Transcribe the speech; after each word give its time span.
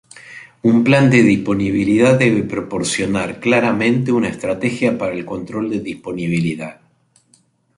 Un 0.69 0.83
plan 0.83 1.11
de 1.11 1.21
disponibilidad 1.21 2.17
debe 2.17 2.41
proporcionar 2.41 3.39
claramente 3.39 4.11
una 4.11 4.29
estrategia 4.29 4.97
para 4.97 5.13
el 5.13 5.25
control 5.27 5.69
de 5.69 5.79
disponibilidad. 5.79 6.81